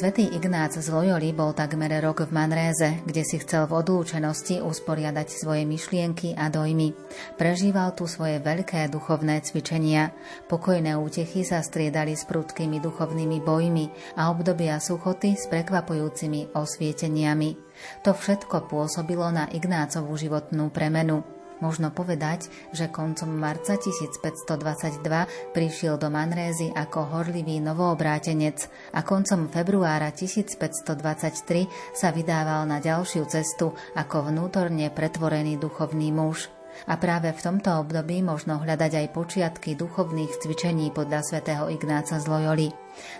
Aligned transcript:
Svetý 0.00 0.32
Ignác 0.32 0.80
z 0.80 0.88
Loyoli 0.88 1.28
bol 1.36 1.52
takmer 1.52 1.92
rok 2.00 2.24
v 2.24 2.32
Manréze, 2.32 3.04
kde 3.04 3.20
si 3.20 3.36
chcel 3.36 3.68
v 3.68 3.84
odlúčenosti 3.84 4.64
usporiadať 4.64 5.28
svoje 5.28 5.68
myšlienky 5.68 6.32
a 6.40 6.48
dojmy. 6.48 6.96
Prežíval 7.36 7.92
tu 7.92 8.08
svoje 8.08 8.40
veľké 8.40 8.88
duchovné 8.88 9.44
cvičenia. 9.44 10.08
Pokojné 10.48 10.96
útechy 10.96 11.44
sa 11.44 11.60
striedali 11.60 12.16
s 12.16 12.24
prudkými 12.24 12.80
duchovnými 12.80 13.44
bojmi 13.44 14.16
a 14.16 14.32
obdobia 14.32 14.80
suchoty 14.80 15.36
s 15.36 15.44
prekvapujúcimi 15.52 16.56
osvieteniami. 16.56 17.60
To 18.00 18.16
všetko 18.16 18.72
pôsobilo 18.72 19.28
na 19.28 19.52
Ignácovú 19.52 20.16
životnú 20.16 20.72
premenu. 20.72 21.39
Možno 21.60 21.92
povedať, 21.92 22.48
že 22.72 22.88
koncom 22.88 23.28
marca 23.32 23.76
1522 23.76 25.54
prišiel 25.56 25.96
do 26.00 26.08
Manrézy 26.08 26.72
ako 26.72 27.16
horlivý 27.16 27.60
novoobrátenec 27.60 28.68
a 28.96 29.04
koncom 29.04 29.48
februára 29.48 30.12
1523 30.12 31.96
sa 31.96 32.08
vydával 32.12 32.64
na 32.64 32.80
ďalšiu 32.80 33.24
cestu 33.28 33.72
ako 33.96 34.32
vnútorne 34.32 34.88
pretvorený 34.92 35.60
duchovný 35.60 36.12
muž. 36.12 36.59
A 36.88 36.94
práve 36.96 37.30
v 37.32 37.40
tomto 37.40 37.80
období 37.80 38.20
možno 38.20 38.60
hľadať 38.60 38.92
aj 39.00 39.06
počiatky 39.14 39.78
duchovných 39.78 40.40
cvičení 40.40 40.90
podľa 40.90 41.22
svätého 41.22 41.68
Ignáca 41.68 42.18
z 42.18 42.26
Loyoli. 42.26 42.68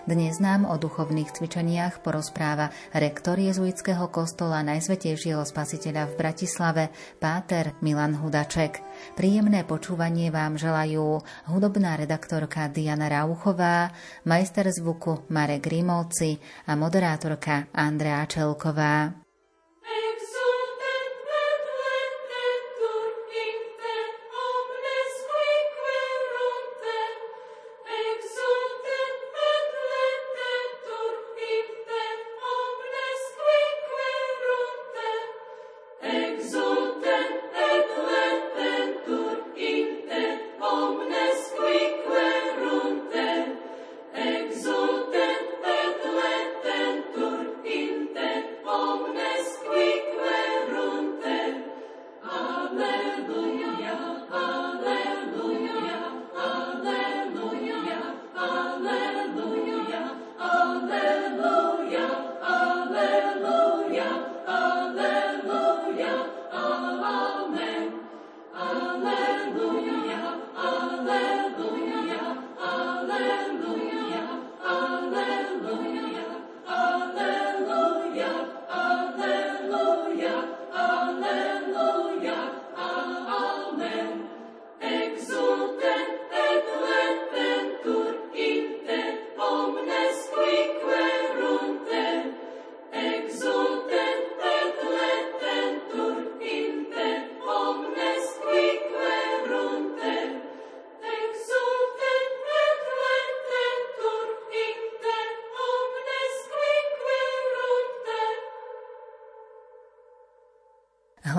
Dnes 0.03 0.37
nám 0.43 0.67
o 0.67 0.75
duchovných 0.75 1.31
cvičeniach 1.31 2.03
porozpráva 2.03 2.69
rektor 2.91 3.39
jezuitského 3.39 4.11
kostola 4.11 4.61
Najsvetejšieho 4.67 5.41
spasiteľa 5.47 6.11
v 6.11 6.13
Bratislave, 6.19 6.83
páter 7.17 7.73
Milan 7.79 8.19
Hudaček. 8.19 8.83
Príjemné 9.15 9.63
počúvanie 9.63 10.29
vám 10.29 10.59
želajú 10.59 11.23
hudobná 11.49 11.95
redaktorka 11.95 12.67
Diana 12.67 13.07
Rauchová, 13.07 13.95
majster 14.27 14.67
zvuku 14.69 15.25
Marek 15.31 15.71
Grimovci 15.71 16.37
a 16.67 16.75
moderátorka 16.75 17.71
Andrea 17.71 18.27
Čelková. 18.27 19.30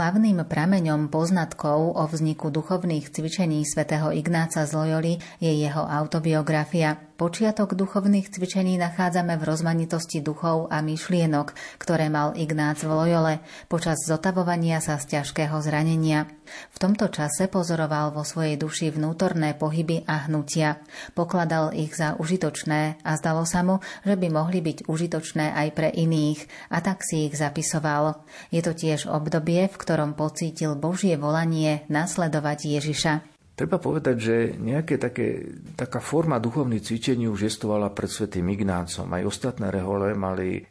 Hlavným 0.02 0.42
prameňom 0.50 1.14
poznatkov 1.14 1.94
o 1.94 2.02
vzniku 2.10 2.50
duchovných 2.50 3.06
cvičení 3.14 3.62
svätého 3.62 4.10
Ignáca 4.10 4.66
z 4.66 4.74
Loyoli 4.74 5.14
je 5.38 5.54
jeho 5.54 5.78
autobiografia. 5.78 7.11
Počiatok 7.22 7.78
duchovných 7.78 8.34
cvičení 8.34 8.82
nachádzame 8.82 9.38
v 9.38 9.46
rozmanitosti 9.46 10.18
duchov 10.18 10.66
a 10.74 10.82
myšlienok, 10.82 11.54
ktoré 11.78 12.10
mal 12.10 12.34
Ignác 12.34 12.82
v 12.82 12.90
Loyole 12.90 13.34
počas 13.70 14.02
zotavovania 14.02 14.82
sa 14.82 14.98
z 14.98 15.14
ťažkého 15.14 15.54
zranenia. 15.62 16.26
V 16.74 16.82
tomto 16.82 17.06
čase 17.14 17.46
pozoroval 17.46 18.10
vo 18.10 18.26
svojej 18.26 18.58
duši 18.58 18.90
vnútorné 18.90 19.54
pohyby 19.54 20.02
a 20.02 20.26
hnutia. 20.26 20.82
Pokladal 21.14 21.70
ich 21.78 21.94
za 21.94 22.18
užitočné 22.18 22.98
a 23.06 23.14
zdalo 23.14 23.46
sa 23.46 23.62
mu, 23.62 23.78
že 24.02 24.18
by 24.18 24.26
mohli 24.26 24.58
byť 24.58 24.90
užitočné 24.90 25.54
aj 25.54 25.68
pre 25.78 25.94
iných 25.94 26.74
a 26.74 26.82
tak 26.82 27.06
si 27.06 27.30
ich 27.30 27.38
zapisoval. 27.38 28.18
Je 28.50 28.66
to 28.66 28.74
tiež 28.74 29.06
obdobie, 29.06 29.70
v 29.70 29.76
ktorom 29.78 30.18
pocítil 30.18 30.74
Božie 30.74 31.14
volanie 31.14 31.86
nasledovať 31.86 32.82
Ježiša. 32.82 33.31
Treba 33.52 33.76
povedať, 33.76 34.16
že 34.16 34.36
nejaké 34.56 34.96
také, 34.96 35.60
taká 35.76 36.00
forma 36.00 36.40
duchovných 36.40 36.80
cvičení 36.80 37.28
už 37.28 37.52
estovala 37.52 37.92
pred 37.92 38.08
svetým 38.08 38.48
Ignácom. 38.48 39.04
Aj 39.12 39.22
ostatné 39.28 39.68
rehole 39.68 40.16
mali 40.16 40.64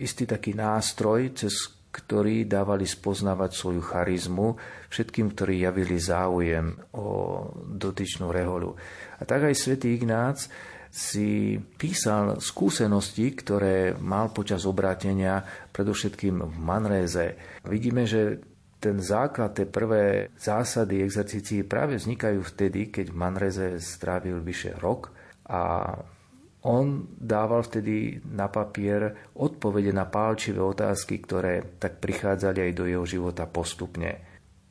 istý 0.00 0.24
taký 0.24 0.56
nástroj, 0.56 1.36
cez 1.36 1.52
ktorý 1.94 2.50
dávali 2.50 2.88
spoznávať 2.88 3.54
svoju 3.54 3.82
charizmu 3.84 4.58
všetkým, 4.90 5.30
ktorí 5.30 5.62
javili 5.62 5.94
záujem 6.00 6.74
o 6.96 7.06
dotyčnú 7.70 8.34
reholu. 8.34 8.74
A 9.20 9.22
tak 9.22 9.46
aj 9.46 9.54
svätý 9.54 9.94
Ignác 9.94 10.50
si 10.90 11.58
písal 11.58 12.38
skúsenosti, 12.38 13.34
ktoré 13.34 13.94
mal 13.98 14.30
počas 14.34 14.66
obrátenia, 14.66 15.42
predovšetkým 15.74 16.40
v 16.40 16.56
Manréze. 16.58 17.34
Vidíme, 17.66 18.06
že 18.06 18.42
ten 18.84 19.00
základ, 19.00 19.56
tie 19.56 19.64
prvé 19.64 20.28
zásady 20.36 21.00
exercícií 21.00 21.64
práve 21.64 21.96
vznikajú 21.96 22.44
vtedy, 22.44 22.92
keď 22.92 23.16
Manreze 23.16 23.80
strávil 23.80 24.44
vyše 24.44 24.76
rok 24.76 25.08
a 25.48 25.96
on 26.64 27.08
dával 27.16 27.64
vtedy 27.64 28.20
na 28.28 28.52
papier 28.52 29.32
odpovede 29.36 29.92
na 29.92 30.08
pálčivé 30.08 30.60
otázky, 30.60 31.20
ktoré 31.24 31.80
tak 31.80 32.00
prichádzali 32.00 32.68
aj 32.68 32.72
do 32.72 32.84
jeho 32.88 33.04
života 33.04 33.44
postupne. 33.48 34.20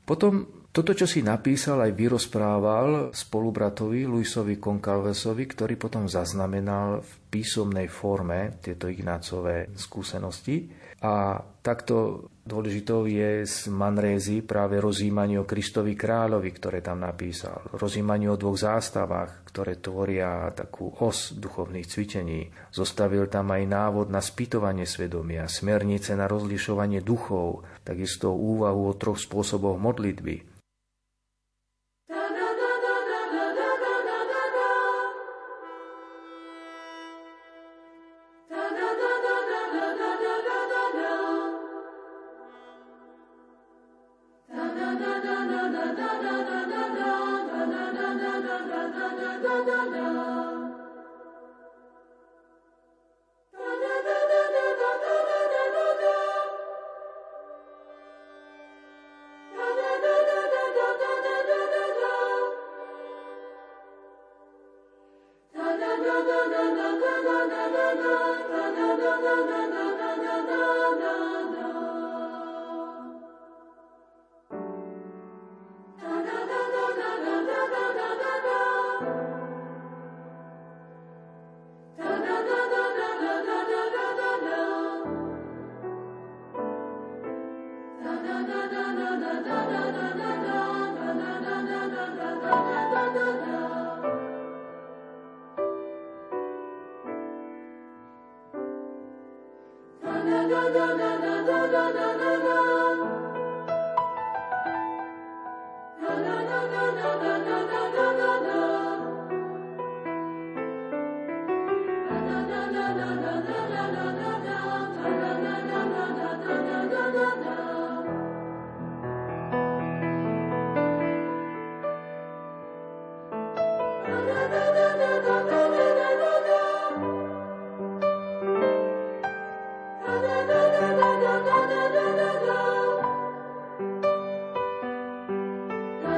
Potom 0.01 0.65
toto, 0.73 0.97
čo 0.97 1.05
si 1.05 1.21
napísal, 1.21 1.85
aj 1.85 1.93
vyrozprával 1.93 3.13
spolubratovi 3.13 4.09
Luisovi 4.09 4.57
Koncalvesovi, 4.57 5.45
ktorý 5.45 5.77
potom 5.77 6.09
zaznamenal 6.09 7.05
v 7.05 7.11
písomnej 7.29 7.85
forme 7.93 8.57
tieto 8.57 8.89
Ignácové 8.89 9.69
skúsenosti. 9.77 10.65
A 11.05 11.37
takto 11.61 12.25
dôležitou 12.43 13.07
je 13.07 13.47
z 13.47 13.71
Manrézy 13.71 14.43
práve 14.43 14.77
rozímanie 14.77 15.39
o 15.39 15.47
Kristovi 15.47 15.97
kráľovi, 15.97 16.51
ktoré 16.53 16.79
tam 16.83 17.01
napísal. 17.01 17.63
Rozímanie 17.73 18.29
o 18.29 18.39
dvoch 18.39 18.59
zástavách, 18.59 19.47
ktoré 19.49 19.79
tvoria 19.79 20.51
takú 20.53 20.93
os 21.01 21.33
duchovných 21.33 21.87
cvičení. 21.87 22.51
Zostavil 22.69 23.27
tam 23.31 23.51
aj 23.51 23.63
návod 23.65 24.07
na 24.13 24.21
spýtovanie 24.21 24.85
svedomia, 24.85 25.49
smernice 25.49 26.13
na 26.13 26.29
rozlišovanie 26.29 27.01
duchov, 27.01 27.65
takisto 27.81 28.35
úvahu 28.35 28.91
o 28.91 28.93
troch 28.93 29.17
spôsoboch 29.17 29.79
modlitby, 29.79 30.52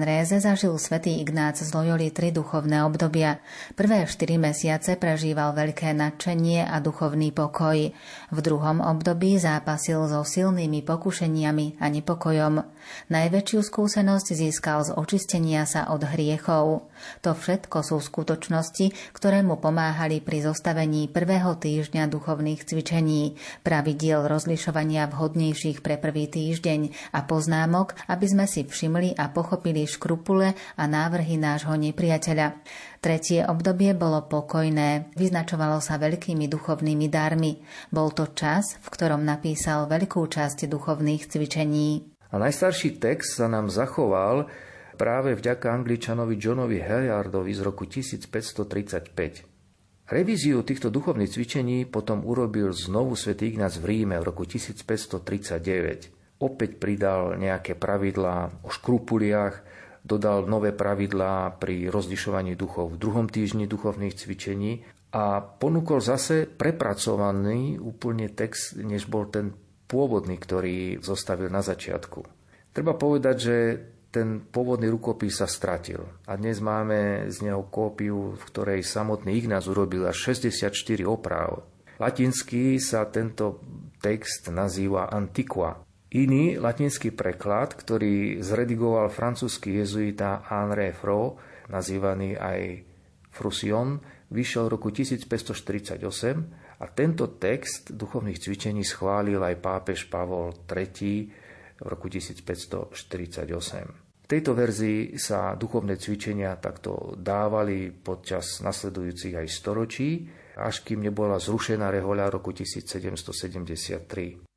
Manréze 0.00 0.40
zažil 0.40 0.72
svätý 0.80 1.20
Ignác 1.20 1.60
z 1.60 1.76
Loyoli 1.76 2.08
tri 2.08 2.32
duchovné 2.32 2.88
obdobia. 2.88 3.36
Prvé 3.76 4.08
štyri 4.08 4.40
mesiace 4.40 4.96
prežíval 4.96 5.52
veľké 5.52 5.92
nadšenie 5.92 6.64
a 6.64 6.80
duchovný 6.80 7.36
pokoj. 7.36 7.92
V 8.32 8.38
druhom 8.40 8.80
období 8.80 9.36
zápasil 9.36 10.00
so 10.08 10.24
silnými 10.24 10.80
pokušeniami 10.88 11.84
a 11.84 11.92
nepokojom. 11.92 12.64
Najväčšiu 13.12 13.60
skúsenosť 13.60 14.26
získal 14.40 14.88
z 14.88 14.96
očistenia 14.96 15.68
sa 15.68 15.92
od 15.92 16.00
hriechov. 16.08 16.88
To 17.20 17.36
všetko 17.36 17.84
sú 17.84 18.00
skutočnosti, 18.00 19.12
ktoré 19.12 19.44
mu 19.44 19.60
pomáhali 19.60 20.24
pri 20.24 20.48
zostavení 20.48 21.12
prvého 21.12 21.60
týždňa 21.60 22.08
duchovných 22.08 22.64
cvičení, 22.64 23.36
pravidiel 23.60 24.24
rozlišovania 24.24 25.12
vhodnejších 25.12 25.84
pre 25.84 26.00
prvý 26.00 26.24
týždeň 26.24 27.12
a 27.12 27.20
poznámok, 27.28 27.92
aby 28.08 28.24
sme 28.24 28.48
si 28.48 28.64
všimli 28.64 29.12
a 29.20 29.28
pochopili 29.28 29.89
škrupule 29.90 30.54
a 30.54 30.82
návrhy 30.86 31.34
nášho 31.34 31.74
nepriateľa. 31.74 32.54
Tretie 33.02 33.42
obdobie 33.42 33.90
bolo 33.98 34.22
pokojné, 34.30 35.10
vyznačovalo 35.18 35.82
sa 35.82 35.98
veľkými 35.98 36.46
duchovnými 36.46 37.10
darmi. 37.10 37.58
Bol 37.90 38.14
to 38.14 38.30
čas, 38.30 38.78
v 38.78 38.86
ktorom 38.86 39.26
napísal 39.26 39.90
veľkú 39.90 40.22
časť 40.30 40.70
duchovných 40.70 41.26
cvičení. 41.26 42.14
A 42.30 42.38
najstarší 42.38 43.02
text 43.02 43.42
sa 43.42 43.50
nám 43.50 43.66
zachoval 43.74 44.46
práve 44.94 45.34
vďaka 45.34 45.66
angličanovi 45.82 46.38
Johnovi 46.38 46.78
Helyardovi 46.78 47.50
z 47.50 47.60
roku 47.66 47.90
1535. 47.90 49.10
Revíziu 50.10 50.62
týchto 50.62 50.94
duchovných 50.94 51.30
cvičení 51.30 51.86
potom 51.90 52.22
urobil 52.22 52.70
znovu 52.70 53.18
svätý 53.18 53.50
Ignác 53.50 53.78
v 53.82 53.84
Ríme 53.90 54.18
v 54.22 54.24
roku 54.30 54.46
1539 54.46 56.20
opäť 56.40 56.80
pridal 56.80 57.36
nejaké 57.36 57.76
pravidlá 57.76 58.64
o 58.64 58.72
škrupuliach, 58.72 59.60
dodal 60.04 60.48
nové 60.48 60.72
pravidlá 60.72 61.60
pri 61.60 61.92
rozlišovaní 61.92 62.56
duchov 62.56 62.96
v 62.96 63.00
druhom 63.00 63.26
týždni 63.28 63.68
duchovných 63.68 64.16
cvičení 64.16 64.84
a 65.10 65.42
ponúkol 65.42 65.98
zase 65.98 66.46
prepracovaný 66.46 67.82
úplne 67.82 68.30
text, 68.30 68.78
než 68.78 69.10
bol 69.10 69.26
ten 69.26 69.52
pôvodný, 69.90 70.38
ktorý 70.38 71.02
zostavil 71.02 71.50
na 71.50 71.66
začiatku. 71.66 72.22
Treba 72.70 72.94
povedať, 72.94 73.36
že 73.36 73.56
ten 74.10 74.42
pôvodný 74.42 74.90
rukopis 74.90 75.38
sa 75.38 75.46
stratil 75.46 76.02
a 76.26 76.34
dnes 76.34 76.58
máme 76.58 77.30
z 77.30 77.46
neho 77.46 77.62
kópiu, 77.66 78.34
v 78.34 78.42
ktorej 78.50 78.82
samotný 78.82 79.38
Ignác 79.38 79.66
urobil 79.70 80.06
až 80.06 80.34
64 80.34 81.06
opráv. 81.06 81.62
Latinsky 81.98 82.78
sa 82.82 83.06
tento 83.06 83.62
text 84.02 84.50
nazýva 84.50 85.10
Antiqua, 85.10 85.78
Iný 86.10 86.58
latinský 86.58 87.14
preklad, 87.14 87.78
ktorý 87.78 88.42
zredigoval 88.42 89.14
francúzsky 89.14 89.78
jezuita 89.78 90.42
Henri 90.50 90.90
Fro, 90.90 91.38
nazývaný 91.70 92.34
aj 92.34 92.82
Frusion, 93.30 94.02
vyšiel 94.34 94.66
v 94.66 94.70
roku 94.74 94.90
1548 94.90 96.02
a 96.82 96.84
tento 96.90 97.30
text 97.38 97.94
duchovných 97.94 98.42
cvičení 98.42 98.82
schválil 98.82 99.38
aj 99.38 99.62
pápež 99.62 100.10
Pavol 100.10 100.50
III 100.66 101.30
v 101.78 101.86
roku 101.86 102.10
1548. 102.10 102.90
V 104.18 104.26
tejto 104.26 104.50
verzii 104.50 105.14
sa 105.14 105.54
duchovné 105.54 105.94
cvičenia 105.94 106.58
takto 106.58 107.14
dávali 107.14 107.94
počas 107.94 108.58
nasledujúcich 108.66 109.38
aj 109.38 109.46
storočí, 109.46 110.26
až 110.58 110.82
kým 110.82 111.06
nebola 111.06 111.38
zrušená 111.38 111.86
rehoľa 111.86 112.34
roku 112.34 112.50
1773. 112.50 114.49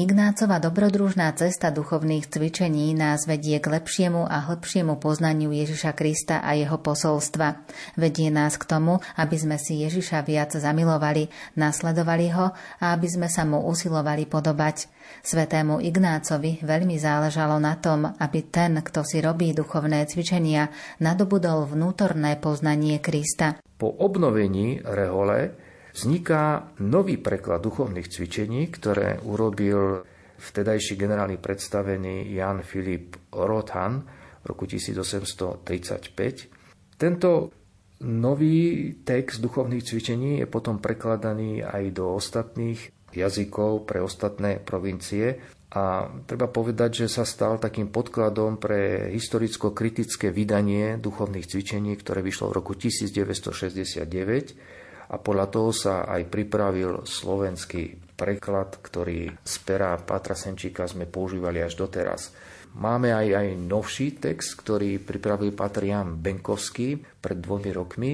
Ignácova 0.00 0.56
dobrodružná 0.64 1.28
cesta 1.36 1.68
duchovných 1.68 2.24
cvičení 2.24 2.96
nás 2.96 3.28
vedie 3.28 3.60
k 3.60 3.68
lepšiemu 3.68 4.24
a 4.24 4.48
hlbšiemu 4.48 4.96
poznaniu 4.96 5.52
Ježiša 5.52 5.92
Krista 5.92 6.40
a 6.40 6.56
jeho 6.56 6.80
posolstva. 6.80 7.68
Vedie 8.00 8.32
nás 8.32 8.56
k 8.56 8.64
tomu, 8.64 9.04
aby 9.20 9.36
sme 9.36 9.60
si 9.60 9.84
Ježiša 9.84 10.24
viac 10.24 10.56
zamilovali, 10.56 11.28
nasledovali 11.60 12.32
ho 12.32 12.48
a 12.80 12.96
aby 12.96 13.08
sme 13.12 13.28
sa 13.28 13.44
mu 13.44 13.60
usilovali 13.68 14.24
podobať. 14.24 14.88
Svetému 15.20 15.84
Ignácovi 15.84 16.64
veľmi 16.64 16.96
záležalo 16.96 17.60
na 17.60 17.76
tom, 17.76 18.08
aby 18.08 18.40
ten, 18.48 18.80
kto 18.80 19.04
si 19.04 19.20
robí 19.20 19.52
duchovné 19.52 20.08
cvičenia, 20.08 20.72
nadobudol 21.04 21.68
vnútorné 21.68 22.40
poznanie 22.40 23.04
Krista. 23.04 23.60
Po 23.76 23.92
obnovení 24.00 24.80
rehole 24.80 25.69
vzniká 25.94 26.72
nový 26.82 27.16
preklad 27.18 27.62
duchovných 27.62 28.08
cvičení, 28.08 28.66
ktoré 28.70 29.18
urobil 29.22 30.04
vtedajší 30.40 30.96
generálny 30.96 31.36
predstavený 31.36 32.32
Jan 32.32 32.62
Filip 32.64 33.16
Rothan 33.34 34.00
v 34.40 34.44
roku 34.48 34.64
1835. 34.64 36.96
Tento 36.96 37.52
nový 38.00 38.96
text 39.04 39.44
duchovných 39.44 39.84
cvičení 39.84 40.40
je 40.40 40.48
potom 40.48 40.80
prekladaný 40.80 41.60
aj 41.60 41.92
do 41.92 42.16
ostatných 42.16 42.88
jazykov 43.12 43.84
pre 43.84 44.00
ostatné 44.00 44.56
provincie 44.56 45.36
a 45.70 46.10
treba 46.26 46.50
povedať, 46.50 47.06
že 47.06 47.20
sa 47.20 47.22
stal 47.22 47.62
takým 47.62 47.94
podkladom 47.94 48.58
pre 48.58 49.06
historicko-kritické 49.14 50.34
vydanie 50.34 50.98
duchovných 50.98 51.46
cvičení, 51.46 51.94
ktoré 51.94 52.26
vyšlo 52.26 52.50
v 52.50 52.58
roku 52.58 52.74
1969 52.74 54.79
a 55.10 55.18
podľa 55.18 55.46
toho 55.50 55.70
sa 55.74 56.06
aj 56.06 56.30
pripravil 56.30 57.02
slovenský 57.02 58.14
preklad, 58.14 58.78
ktorý 58.78 59.32
z 59.42 59.54
pera 59.66 59.98
Patra 59.98 60.38
Senčíka 60.38 60.86
sme 60.86 61.10
používali 61.10 61.58
až 61.58 61.74
doteraz. 61.74 62.30
Máme 62.78 63.10
aj, 63.10 63.26
aj 63.34 63.48
novší 63.58 64.22
text, 64.22 64.54
ktorý 64.62 65.02
pripravil 65.02 65.50
Patrian 65.50 66.14
Benkovský 66.14 67.02
pred 67.18 67.42
dvomi 67.42 67.70
rokmi, 67.74 68.12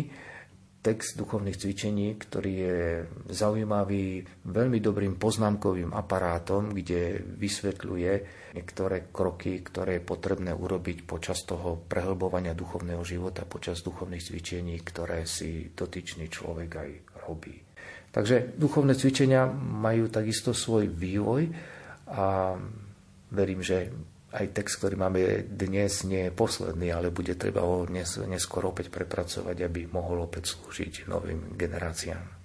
text 0.81 1.19
duchovných 1.19 1.59
cvičení, 1.59 2.15
ktorý 2.15 2.53
je 2.55 2.81
zaujímavý, 3.35 4.23
veľmi 4.47 4.79
dobrým 4.79 5.19
poznámkovým 5.19 5.91
aparátom, 5.91 6.71
kde 6.71 7.19
vysvetľuje 7.27 8.13
niektoré 8.57 9.13
kroky, 9.13 9.61
ktoré 9.61 10.01
je 10.01 10.09
potrebné 10.09 10.57
urobiť 10.57 11.05
počas 11.05 11.45
toho 11.45 11.77
prehlbovania 11.77 12.57
duchovného 12.57 13.05
života, 13.05 13.45
počas 13.45 13.85
duchovných 13.85 14.25
cvičení, 14.25 14.81
ktoré 14.81 15.29
si 15.29 15.69
dotyčný 15.77 16.33
človek 16.33 16.71
aj 16.73 16.91
robí. 17.29 17.61
Takže 18.11 18.57
duchovné 18.57 18.97
cvičenia 18.97 19.45
majú 19.53 20.09
takisto 20.09 20.57
svoj 20.57 20.89
vývoj 20.89 21.53
a 22.09 22.57
verím, 23.29 23.61
že 23.61 23.93
aj 24.33 24.53
text, 24.53 24.81
ktorý 24.81 25.01
máme 25.01 25.21
dnes, 25.49 26.05
nie 26.05 26.29
je 26.29 26.33
posledný, 26.33 26.93
ale 26.93 27.13
bude 27.13 27.37
treba 27.37 27.65
ho 27.65 27.89
dnes, 27.89 28.21
neskôr 28.25 28.69
opäť 28.69 28.93
prepracovať, 28.93 29.65
aby 29.65 29.89
mohol 29.89 30.29
opäť 30.29 30.57
slúžiť 30.57 31.09
novým 31.09 31.57
generáciám. 31.57 32.36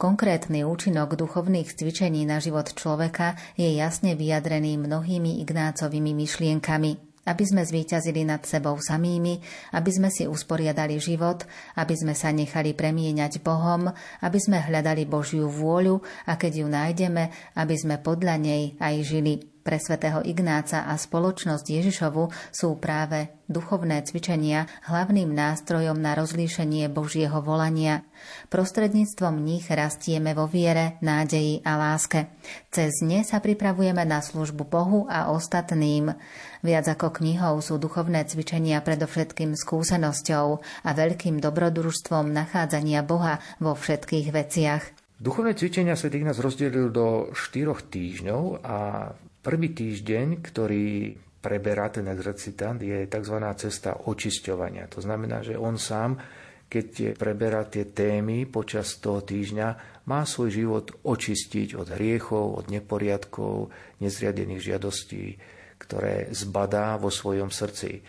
Konkrétny 0.00 0.64
účinok 0.64 1.12
duchovných 1.12 1.76
cvičení 1.76 2.24
na 2.24 2.40
život 2.40 2.72
človeka 2.72 3.36
je 3.60 3.68
jasne 3.76 4.16
vyjadrený 4.16 4.80
mnohými 4.80 5.44
Ignácovými 5.44 6.16
myšlienkami 6.16 7.12
aby 7.20 7.44
sme 7.44 7.62
zvíťazili 7.62 8.24
nad 8.24 8.40
sebou 8.48 8.80
samými, 8.80 9.44
aby 9.76 9.90
sme 9.92 10.08
si 10.08 10.24
usporiadali 10.24 10.96
život, 10.96 11.44
aby 11.76 11.92
sme 11.92 12.16
sa 12.16 12.32
nechali 12.32 12.72
premieňať 12.72 13.44
Bohom, 13.44 13.92
aby 14.24 14.38
sme 14.40 14.56
hľadali 14.56 15.04
Božiu 15.04 15.46
vôľu 15.46 16.00
a 16.26 16.40
keď 16.40 16.64
ju 16.64 16.66
nájdeme, 16.72 17.28
aby 17.60 17.74
sme 17.76 18.00
podľa 18.00 18.40
nej 18.40 18.74
aj 18.80 18.94
žili. 19.04 19.49
Pre 19.60 19.76
svätého 19.76 20.24
Ignáca 20.24 20.88
a 20.88 20.96
spoločnosť 20.96 21.66
Ježišovu 21.68 22.32
sú 22.48 22.80
práve 22.80 23.28
duchovné 23.44 24.00
cvičenia 24.08 24.64
hlavným 24.88 25.28
nástrojom 25.28 26.00
na 26.00 26.16
rozlíšenie 26.16 26.88
Božieho 26.88 27.44
volania. 27.44 28.00
Prostredníctvom 28.48 29.36
nich 29.36 29.68
rastieme 29.68 30.32
vo 30.32 30.48
viere, 30.48 30.96
nádeji 31.04 31.60
a 31.60 31.76
láske. 31.76 32.32
Cez 32.72 33.04
ne 33.04 33.20
sa 33.20 33.36
pripravujeme 33.44 34.00
na 34.08 34.24
službu 34.24 34.64
Bohu 34.64 35.04
a 35.12 35.28
ostatným. 35.28 36.16
Viac 36.64 36.86
ako 36.96 37.20
knihou 37.20 37.60
sú 37.60 37.76
duchovné 37.76 38.24
cvičenia 38.24 38.80
predovšetkým 38.80 39.52
skúsenosťou 39.60 40.46
a 40.88 40.90
veľkým 40.96 41.36
dobrodružstvom 41.36 42.32
nachádzania 42.32 43.04
Boha 43.04 43.44
vo 43.60 43.76
všetkých 43.76 44.32
veciach. 44.32 44.82
Duchovné 45.20 45.52
cvičenia 45.52 46.00
Sv. 46.00 46.16
Ignác 46.16 46.40
rozdelil 46.40 46.88
do 46.88 47.28
štyroch 47.36 47.84
týždňov 47.92 48.64
a 48.64 49.12
Prvý 49.40 49.72
týždeň, 49.72 50.44
ktorý 50.44 51.16
preberá 51.40 51.88
ten 51.88 52.04
exercitant, 52.12 52.76
je 52.76 53.08
tzv. 53.08 53.36
cesta 53.56 53.96
očisťovania. 54.04 54.84
To 54.92 55.00
znamená, 55.00 55.40
že 55.40 55.56
on 55.56 55.80
sám, 55.80 56.20
keď 56.68 57.16
preberá 57.16 57.64
tie 57.64 57.88
témy 57.88 58.44
počas 58.44 59.00
toho 59.00 59.24
týždňa, 59.24 59.68
má 60.04 60.28
svoj 60.28 60.52
život 60.52 60.86
očistiť 61.00 61.72
od 61.72 61.88
hriechov, 61.96 62.60
od 62.60 62.66
neporiadkov, 62.68 63.72
nezriadených 64.04 64.76
žiadostí, 64.76 65.40
ktoré 65.80 66.28
zbadá 66.36 67.00
vo 67.00 67.08
svojom 67.08 67.48
srdci. 67.48 68.04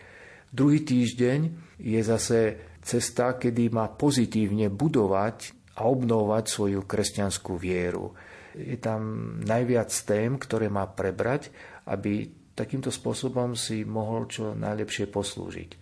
Druhý 0.51 0.83
týždeň 0.83 1.39
je 1.79 2.01
zase 2.03 2.39
cesta, 2.83 3.39
kedy 3.39 3.71
má 3.71 3.87
pozitívne 3.87 4.67
budovať 4.67 5.55
a 5.79 5.87
obnovovať 5.87 6.43
svoju 6.51 6.83
kresťanskú 6.83 7.55
vieru 7.55 8.11
je 8.55 8.77
tam 8.77 9.35
najviac 9.41 9.89
tém, 10.05 10.37
ktoré 10.37 10.69
má 10.69 10.85
prebrať, 10.85 11.49
aby 11.89 12.29
takýmto 12.53 12.93
spôsobom 12.93 13.57
si 13.57 13.81
mohol 13.81 14.29
čo 14.29 14.53
najlepšie 14.53 15.09
poslúžiť. 15.09 15.80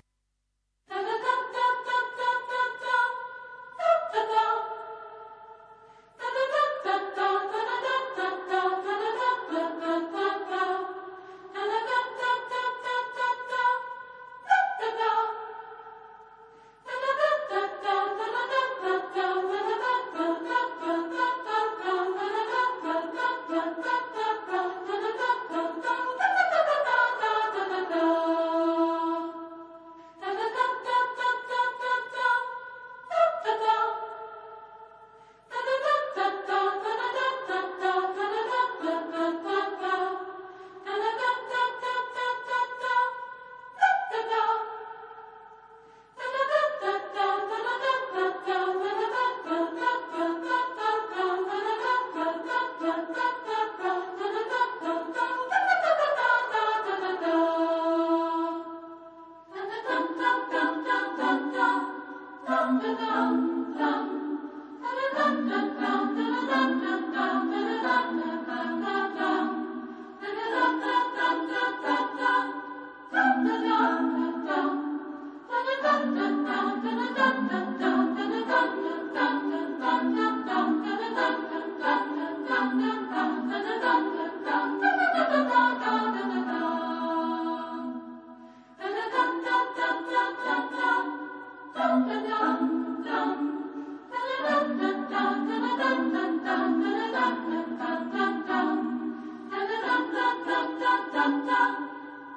dum 101.19 101.34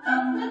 dum 0.04 0.36
dum. 0.36 0.41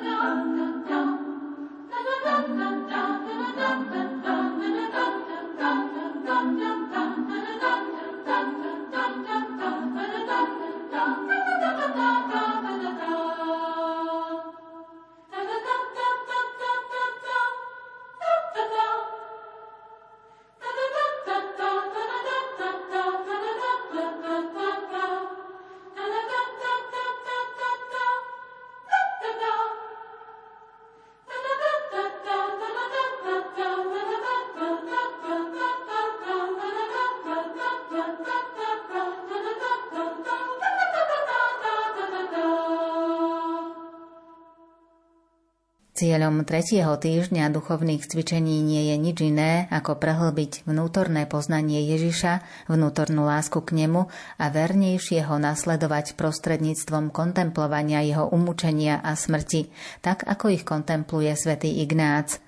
Cieľom 46.01 46.49
tretieho 46.49 46.97
týždňa 46.97 47.53
duchovných 47.53 48.01
cvičení 48.01 48.65
nie 48.65 48.89
je 48.89 48.95
nič 48.97 49.21
iné, 49.21 49.69
ako 49.69 50.01
prehlbiť 50.01 50.65
vnútorné 50.65 51.29
poznanie 51.29 51.85
Ježiša, 51.93 52.41
vnútornú 52.73 53.21
lásku 53.21 53.61
k 53.61 53.85
nemu 53.85 54.09
a 54.41 54.45
vernejšie 54.49 55.21
ho 55.29 55.37
nasledovať 55.37 56.17
prostredníctvom 56.17 57.13
kontemplovania 57.13 58.01
jeho 58.01 58.25
umúčenia 58.33 58.97
a 58.97 59.13
smrti, 59.13 59.69
tak 60.01 60.25
ako 60.25 60.49
ich 60.49 60.65
kontempluje 60.65 61.37
svätý 61.37 61.69
Ignác. 61.85 62.41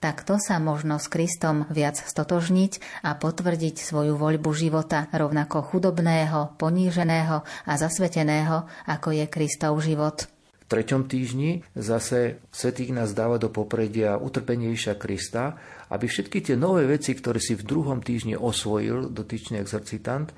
Takto 0.00 0.40
sa 0.40 0.56
možno 0.56 0.96
s 0.96 1.12
Kristom 1.12 1.68
viac 1.68 2.00
stotožniť 2.00 3.04
a 3.04 3.20
potvrdiť 3.20 3.84
svoju 3.84 4.16
voľbu 4.16 4.48
života 4.56 5.12
rovnako 5.12 5.60
chudobného, 5.60 6.56
poníženého 6.56 7.44
a 7.44 7.72
zasveteného, 7.76 8.64
ako 8.88 9.12
je 9.12 9.28
Kristov 9.28 9.76
život 9.84 10.24
treťom 10.68 11.06
týždni 11.06 11.62
zase 11.76 12.40
Svetý 12.48 12.88
nás 12.90 13.12
dáva 13.12 13.36
do 13.36 13.52
popredia 13.52 14.16
utrpenie 14.16 14.72
Krista, 14.74 15.60
aby 15.92 16.08
všetky 16.08 16.40
tie 16.40 16.56
nové 16.56 16.88
veci, 16.88 17.12
ktoré 17.12 17.38
si 17.38 17.54
v 17.54 17.66
druhom 17.66 18.00
týždni 18.00 18.34
osvojil 18.34 19.12
dotyčný 19.12 19.60
exercitant, 19.60 20.32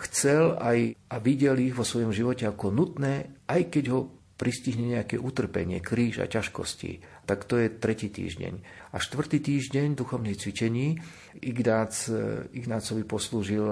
chcel 0.00 0.56
aj 0.56 0.96
a 1.12 1.16
videl 1.20 1.56
ich 1.60 1.76
vo 1.76 1.84
svojom 1.84 2.12
živote 2.12 2.48
ako 2.48 2.72
nutné, 2.72 3.44
aj 3.48 3.68
keď 3.68 3.84
ho 3.92 4.00
pristihne 4.40 4.96
nejaké 4.96 5.20
utrpenie, 5.20 5.84
kríž 5.84 6.24
a 6.24 6.26
ťažkosti. 6.30 7.19
Tak 7.28 7.46
to 7.46 7.60
je 7.60 7.70
tretí 7.70 8.10
týždeň. 8.10 8.54
A 8.90 8.98
štvrtý 8.98 9.38
týždeň 9.38 9.94
duchovných 9.94 10.38
cvičení 10.40 10.98
Ignác, 11.40 12.10
Ignácovi 12.50 13.06
poslúžil 13.06 13.64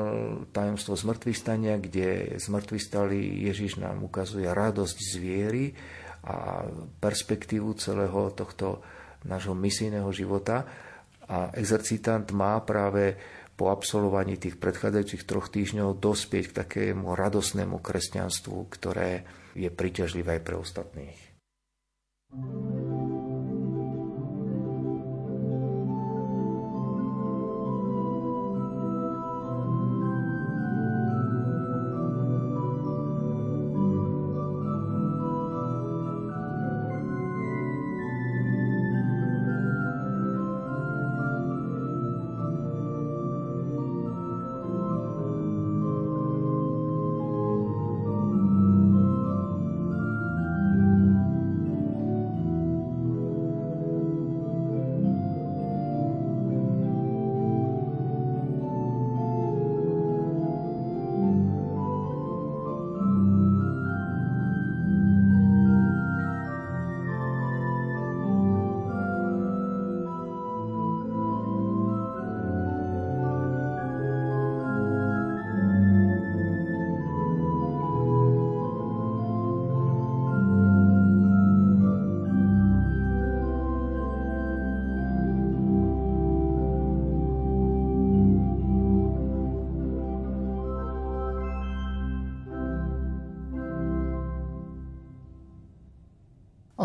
tajomstvo 0.55 0.95
zmrtvých 0.95 1.39
stania, 1.39 1.75
kde 1.75 2.39
zmrtvý 2.39 2.79
stali 2.79 3.19
Ježiš 3.51 3.83
nám 3.83 4.07
ukazuje 4.07 4.47
radosť 4.47 4.99
z 4.99 5.15
viery, 5.19 5.65
a 6.25 6.67
perspektívu 6.99 7.79
celého 7.79 8.35
tohto 8.35 8.83
nášho 9.25 9.55
misijného 9.55 10.11
života. 10.11 10.67
A 11.29 11.53
exercitant 11.55 12.25
má 12.33 12.59
práve 12.65 13.17
po 13.59 13.69
absolvovaní 13.75 14.39
tých 14.39 14.57
predchádzajúcich 14.57 15.27
troch 15.27 15.51
týždňov 15.51 15.99
dospieť 15.99 16.45
k 16.51 16.57
takému 16.65 17.13
radosnému 17.13 17.83
kresťanstvu, 17.83 18.59
ktoré 18.71 19.27
je 19.53 19.69
príťažlivé 19.69 20.39
aj 20.39 20.43
pre 20.47 20.57
ostatných. 20.57 21.21
thank 22.29 22.45
you 22.45 22.78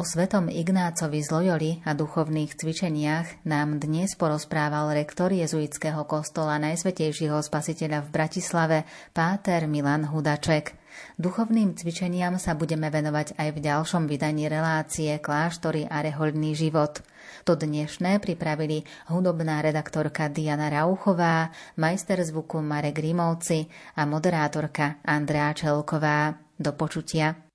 Svetom 0.04 0.52
Ignácovi 0.52 1.24
z 1.24 1.32
Loyoli 1.32 1.72
a 1.88 1.96
duchovných 1.96 2.60
cvičeniach 2.60 3.48
nám 3.48 3.80
dnes 3.80 4.20
porozprával 4.20 4.92
rektor 4.92 5.32
jezuitského 5.32 6.04
kostola 6.04 6.60
Najsvetejšieho 6.60 7.40
spasiteľa 7.40 8.04
v 8.04 8.10
Bratislave, 8.12 8.78
páter 9.16 9.64
Milan 9.64 10.04
Hudaček. 10.12 10.76
Duchovným 11.16 11.80
cvičeniam 11.80 12.36
sa 12.36 12.52
budeme 12.52 12.92
venovať 12.92 13.40
aj 13.40 13.50
v 13.56 13.60
ďalšom 13.64 14.04
vydaní 14.12 14.52
relácie 14.52 15.24
Kláštory 15.24 15.88
a 15.88 16.04
rehoľný 16.04 16.52
život. 16.52 17.00
To 17.48 17.56
dnešné 17.56 18.20
pripravili 18.20 18.84
hudobná 19.08 19.64
redaktorka 19.64 20.28
Diana 20.28 20.68
Rauchová, 20.68 21.48
majster 21.80 22.20
zvuku 22.28 22.60
Marek 22.60 23.00
Grimovci 23.00 23.72
a 23.96 24.04
moderátorka 24.04 25.00
Andrea 25.08 25.56
Čelková. 25.56 26.36
Do 26.60 26.76
počutia. 26.76 27.53